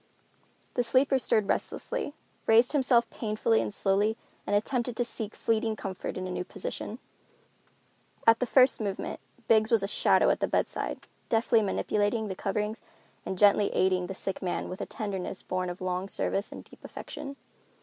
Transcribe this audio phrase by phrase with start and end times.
[0.73, 2.15] The sleeper stirred restlessly,
[2.47, 6.97] raised himself painfully and slowly, and attempted to seek fleeting comfort in a new position.
[8.25, 12.81] At the first movement Biggs was a shadow at the bedside, deftly manipulating the coverings
[13.27, 16.83] and gently aiding the sick man with a tenderness born of long service and deep
[16.83, 17.35] affection.